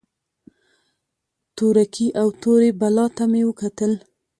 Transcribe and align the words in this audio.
تورکي 1.55 2.07
او 2.21 2.27
تورې 2.41 2.69
بلا 2.79 3.05
ته 3.15 3.23
مې 3.31 3.41
وکتل. 3.49 3.91